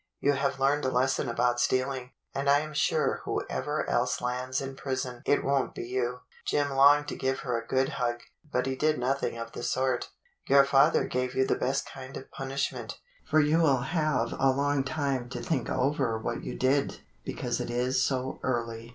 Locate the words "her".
7.41-7.55